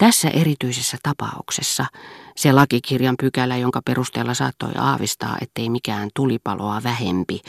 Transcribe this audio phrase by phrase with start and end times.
[0.00, 1.86] Tässä erityisessä tapauksessa
[2.36, 7.40] se lakikirjan pykälä, jonka perusteella saattoi aavistaa, ettei mikään tulipaloa vähempi,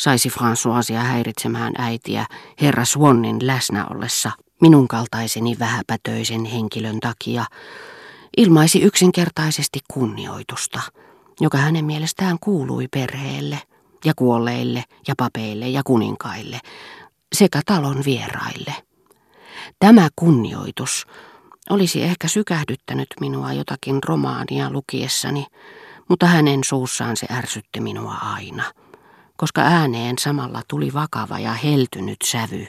[0.00, 2.26] saisi Françoisia häiritsemään äitiä
[2.60, 4.30] herra Swannin läsnä ollessa
[4.60, 7.44] minun kaltaiseni vähäpätöisen henkilön takia,
[8.36, 10.80] ilmaisi yksinkertaisesti kunnioitusta,
[11.40, 13.58] joka hänen mielestään kuului perheelle
[14.04, 16.60] ja kuolleille ja papeille ja kuninkaille
[17.32, 18.74] sekä talon vieraille.
[19.78, 21.06] Tämä kunnioitus
[21.70, 25.46] olisi ehkä sykähdyttänyt minua jotakin romaania lukiessani,
[26.08, 28.64] mutta hänen suussaan se ärsytti minua aina,
[29.36, 32.66] koska ääneen samalla tuli vakava ja heltynyt sävy,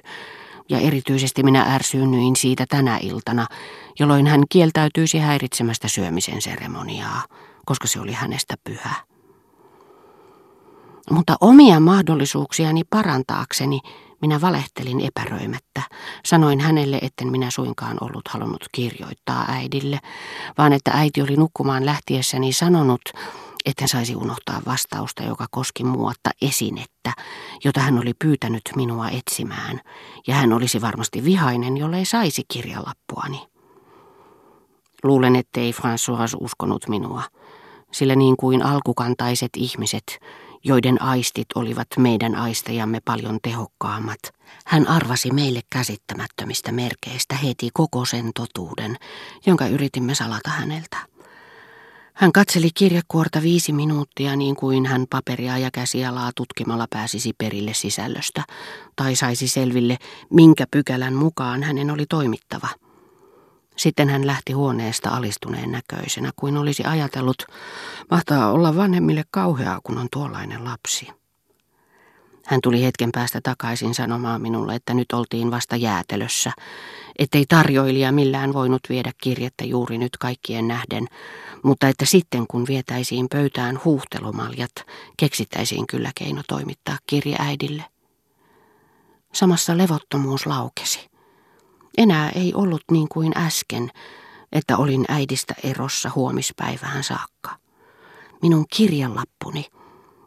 [0.70, 3.48] ja erityisesti minä ärsyynnyin siitä tänä iltana,
[4.00, 7.24] jolloin hän kieltäytyisi häiritsemästä syömisen seremoniaa,
[7.66, 8.96] koska se oli hänestä pyhä.
[11.12, 13.80] Mutta omia mahdollisuuksiani parantaakseni
[14.24, 15.82] minä valehtelin epäröimättä.
[16.26, 20.00] Sanoin hänelle, etten minä suinkaan ollut halunnut kirjoittaa äidille,
[20.58, 23.02] vaan että äiti oli nukkumaan lähtiessäni sanonut,
[23.66, 27.14] etten saisi unohtaa vastausta, joka koski muotta esinettä,
[27.66, 29.82] jota hän oli pyytänyt minua etsimään,
[30.28, 33.48] ja hän olisi varmasti vihainen, jollei saisi kirjalappuani.
[35.04, 37.24] Luulen, ettei François uskonut minua,
[37.92, 40.20] sillä niin kuin alkukantaiset ihmiset,
[40.64, 44.20] joiden aistit olivat meidän aistejamme paljon tehokkaammat.
[44.66, 48.98] Hän arvasi meille käsittämättömistä merkeistä heti koko sen totuuden,
[49.46, 50.98] jonka yritimme salata häneltä.
[52.14, 58.44] Hän katseli kirjekuorta viisi minuuttia niin kuin hän paperia ja käsialaa tutkimalla pääsisi perille sisällöstä,
[58.96, 59.98] tai saisi selville,
[60.30, 62.68] minkä pykälän mukaan hänen oli toimittava–
[63.76, 67.46] sitten hän lähti huoneesta alistuneen näköisenä, kuin olisi ajatellut,
[68.12, 71.08] mahtaa olla vanhemmille kauheaa, kun on tuollainen lapsi.
[72.46, 76.52] Hän tuli hetken päästä takaisin sanomaan minulle, että nyt oltiin vasta jäätelössä,
[77.20, 81.08] ettei tarjoilija millään voinut viedä kirjettä juuri nyt kaikkien nähden,
[81.64, 84.72] mutta että sitten kun vietäisiin pöytään huuhtelumaljat,
[85.18, 87.86] keksittäisiin kyllä keino toimittaa kirje äidille.
[89.34, 91.13] Samassa levottomuus laukesi.
[91.98, 93.92] Enää ei ollut niin kuin äsken,
[94.52, 97.56] että olin äidistä erossa huomispäivään saakka.
[98.42, 99.66] Minun kirjalappuni,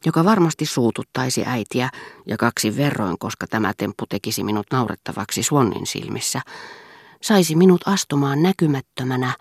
[0.07, 1.91] joka varmasti suututtaisi äitiä
[2.27, 6.41] ja kaksi verroin, koska tämä temppu tekisi minut naurettavaksi Swannin silmissä,
[7.23, 9.35] saisi minut astumaan näkymättömänä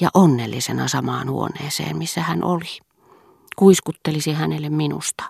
[0.00, 2.78] ja onnellisena samaan huoneeseen, missä hän oli.
[3.56, 5.24] Kuiskuttelisi hänelle minusta.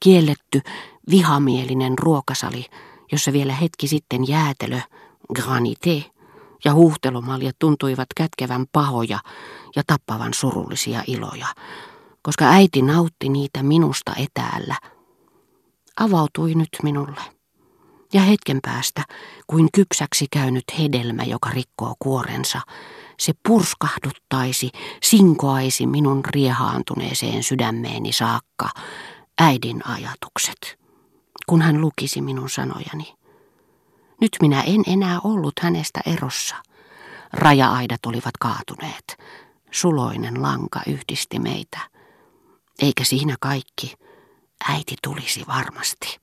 [0.00, 0.60] Kielletty,
[1.10, 2.64] vihamielinen ruokasali,
[3.12, 4.80] jossa vielä hetki sitten jäätelö–
[5.34, 6.04] granite
[6.64, 9.18] ja huuhtelumaljat tuntuivat kätkevän pahoja
[9.76, 11.46] ja tappavan surullisia iloja,
[12.22, 14.76] koska äiti nautti niitä minusta etäällä.
[16.00, 17.20] Avautui nyt minulle.
[18.12, 19.02] Ja hetken päästä,
[19.46, 22.60] kuin kypsäksi käynyt hedelmä, joka rikkoo kuorensa,
[23.18, 24.70] se purskahduttaisi,
[25.02, 28.68] sinkoaisi minun riehaantuneeseen sydämeeni saakka
[29.38, 30.78] äidin ajatukset,
[31.46, 33.14] kun hän lukisi minun sanojani.
[34.20, 36.56] Nyt minä en enää ollut hänestä erossa.
[37.32, 39.18] Raja-aidat olivat kaatuneet.
[39.70, 41.78] Suloinen lanka yhdisti meitä.
[42.82, 43.94] Eikä siinä kaikki.
[44.68, 46.18] Äiti tulisi varmasti.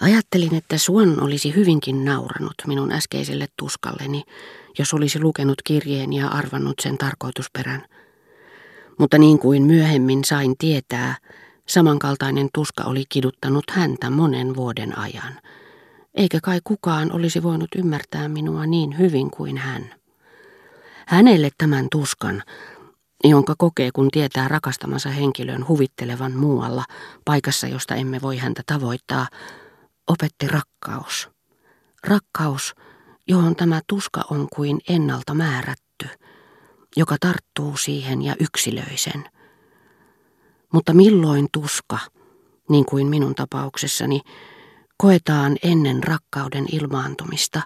[0.00, 4.22] Ajattelin, että Suon olisi hyvinkin nauranut minun äskeiselle tuskalleni,
[4.78, 7.84] jos olisi lukenut kirjeen ja arvannut sen tarkoitusperän.
[8.98, 11.16] Mutta niin kuin myöhemmin sain tietää,
[11.68, 15.40] samankaltainen tuska oli kiduttanut häntä monen vuoden ajan–
[16.14, 19.94] eikä kai kukaan olisi voinut ymmärtää minua niin hyvin kuin hän.
[21.06, 22.42] Hänelle tämän tuskan,
[23.24, 26.84] jonka kokee kun tietää rakastamansa henkilön huvittelevan muualla,
[27.24, 29.26] paikassa josta emme voi häntä tavoittaa,
[30.06, 31.30] opetti rakkaus.
[32.04, 32.74] Rakkaus,
[33.28, 36.08] johon tämä tuska on kuin ennalta määrätty,
[36.96, 39.24] joka tarttuu siihen ja yksilöi sen.
[40.72, 41.98] Mutta milloin tuska,
[42.68, 44.20] niin kuin minun tapauksessani,
[44.96, 47.62] koetaan ennen rakkauden ilmaantumista,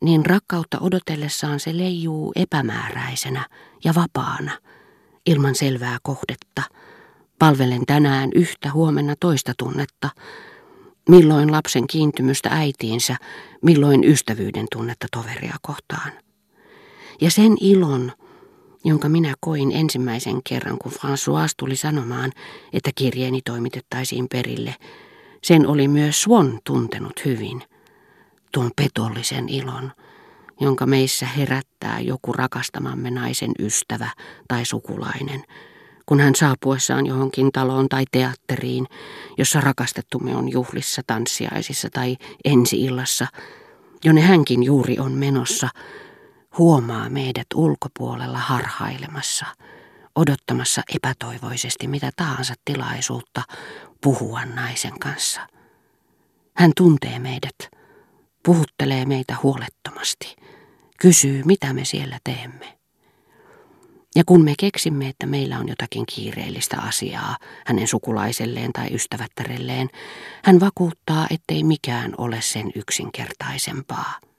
[0.00, 3.46] niin rakkautta odotellessaan se leijuu epämääräisenä
[3.84, 4.58] ja vapaana,
[5.26, 6.62] ilman selvää kohdetta.
[7.38, 10.10] Palvelen tänään yhtä huomenna toista tunnetta,
[11.08, 13.16] milloin lapsen kiintymystä äitiinsä,
[13.62, 16.12] milloin ystävyyden tunnetta toveria kohtaan.
[17.20, 18.12] Ja sen ilon,
[18.84, 22.32] jonka minä koin ensimmäisen kerran, kun François tuli sanomaan,
[22.72, 24.74] että kirjeeni toimitettaisiin perille,
[25.42, 27.62] sen oli myös Swan tuntenut hyvin,
[28.52, 29.92] tuon petollisen ilon,
[30.60, 34.10] jonka meissä herättää joku rakastamamme naisen ystävä
[34.48, 35.44] tai sukulainen,
[36.06, 38.86] kun hän saapuessaan johonkin taloon tai teatteriin,
[39.38, 43.26] jossa rakastettumme on juhlissa, tanssiaisissa tai ensiillassa,
[44.04, 45.68] jonne hänkin juuri on menossa,
[46.58, 49.46] huomaa meidät ulkopuolella harhailemassa,
[50.14, 53.42] odottamassa epätoivoisesti mitä tahansa tilaisuutta
[54.00, 55.40] puhua naisen kanssa.
[56.56, 57.70] Hän tuntee meidät,
[58.44, 60.36] puhuttelee meitä huolettomasti,
[61.00, 62.78] kysyy mitä me siellä teemme.
[64.14, 69.88] Ja kun me keksimme, että meillä on jotakin kiireellistä asiaa hänen sukulaiselleen tai ystävättärelleen,
[70.44, 74.31] hän vakuuttaa, ettei mikään ole sen yksinkertaisempaa.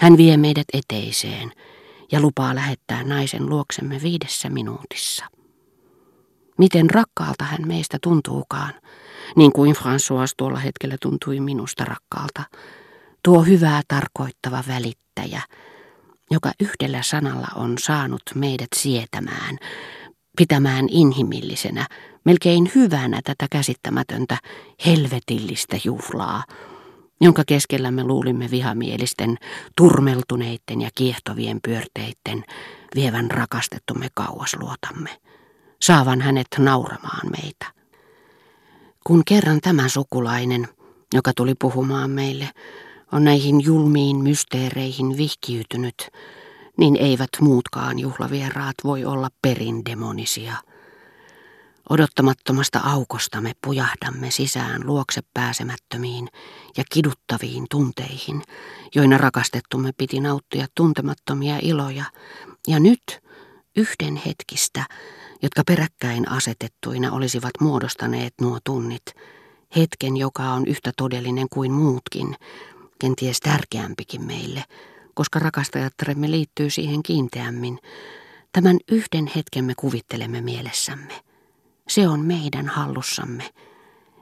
[0.00, 1.52] Hän vie meidät eteiseen
[2.12, 5.24] ja lupaa lähettää naisen luoksemme viidessä minuutissa.
[6.58, 8.74] Miten rakkaalta hän meistä tuntuukaan,
[9.36, 12.42] niin kuin François tuolla hetkellä tuntui minusta rakkaalta,
[13.22, 15.42] tuo hyvää tarkoittava välittäjä,
[16.30, 19.58] joka yhdellä sanalla on saanut meidät sietämään,
[20.36, 21.86] pitämään inhimillisenä,
[22.24, 24.38] melkein hyvänä tätä käsittämätöntä,
[24.86, 26.44] helvetillistä juhlaa,
[27.22, 29.38] jonka keskellä me luulimme vihamielisten,
[29.76, 32.44] turmeltuneitten ja kiehtovien pyörteitten
[32.94, 35.10] vievän rakastettumme kauas luotamme,
[35.82, 37.66] saavan hänet nauramaan meitä.
[39.04, 40.68] Kun kerran tämä sukulainen,
[41.14, 42.50] joka tuli puhumaan meille,
[43.12, 46.08] on näihin julmiin mysteereihin vihkiytynyt,
[46.76, 50.56] niin eivät muutkaan juhlavieraat voi olla perindemonisia.
[51.90, 56.28] Odottamattomasta aukosta me pujahdamme sisään luokse pääsemättömiin
[56.76, 58.42] ja kiduttaviin tunteihin,
[58.94, 62.04] joina rakastettumme piti nauttia tuntemattomia iloja,
[62.68, 63.20] ja nyt
[63.76, 64.84] yhden hetkistä,
[65.42, 69.04] jotka peräkkäin asetettuina olisivat muodostaneet nuo tunnit,
[69.76, 72.36] hetken, joka on yhtä todellinen kuin muutkin,
[72.98, 74.64] kenties tärkeämpikin meille,
[75.14, 77.78] koska rakastajattaremme liittyy siihen kiinteämmin.
[78.52, 81.31] Tämän yhden hetken me kuvittelemme mielessämme.
[81.94, 83.50] Se on meidän hallussamme.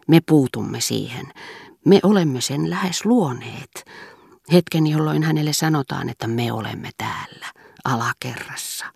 [0.08, 1.32] Me puutumme siihen.
[1.84, 3.84] Me olemme sen lähes luoneet.
[4.52, 7.46] Hetken, jolloin hänelle sanotaan, että me olemme täällä,
[7.84, 8.87] alakerrassa.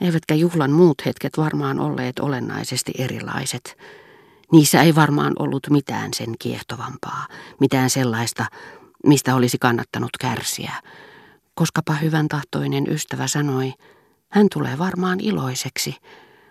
[0.00, 3.78] Eivätkä juhlan muut hetket varmaan olleet olennaisesti erilaiset.
[4.52, 7.26] Niissä ei varmaan ollut mitään sen kiehtovampaa,
[7.60, 8.46] mitään sellaista,
[9.06, 10.72] mistä olisi kannattanut kärsiä.
[11.54, 13.72] Koskapa hyvän tahtoinen ystävä sanoi,
[14.28, 15.96] hän tulee varmaan iloiseksi.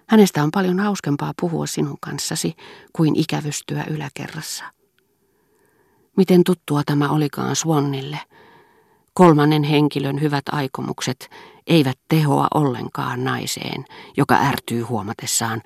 [0.08, 2.56] Hänestä on paljon hauskempaa puhua sinun kanssasi
[2.94, 4.64] kuin ikävystyä yläkerrassa.
[6.18, 8.20] Miten tuttua tämä olikaan Swannille.
[9.14, 11.30] Kolmannen henkilön hyvät aikomukset
[11.68, 13.86] eivät tehoa ollenkaan naiseen,
[14.18, 15.62] joka ärtyy huomatessaan,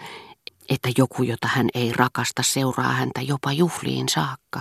[0.69, 4.59] että joku, jota hän ei rakasta, seuraa häntä jopa juhliin saakka.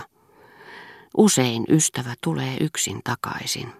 [1.17, 3.73] Usein ystävä tulee yksin takaisin.